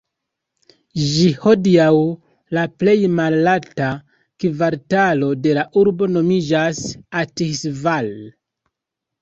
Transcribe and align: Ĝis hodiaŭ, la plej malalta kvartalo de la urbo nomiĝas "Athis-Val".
Ĝis 0.99 1.35
hodiaŭ, 1.43 1.89
la 2.57 2.63
plej 2.83 2.95
malalta 3.19 3.89
kvartalo 4.45 5.31
de 5.45 5.55
la 5.59 5.67
urbo 5.83 6.11
nomiĝas 6.17 6.81
"Athis-Val". 7.23 8.11